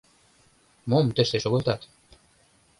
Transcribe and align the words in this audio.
—Мом 0.89 1.05
тыште 1.15 1.37
шогылтат? 1.43 1.81